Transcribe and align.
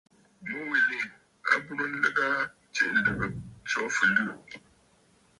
Mu 0.47 0.59
wilì 0.69 0.99
a 1.53 1.55
burə 1.63 1.85
nlɨgə 1.91 2.23
aa 2.35 2.45
tsiʼì 2.73 2.97
lɨ̀gə̀, 3.05 3.29
tso 3.67 3.81
fɨliɨ̂. 3.95 4.35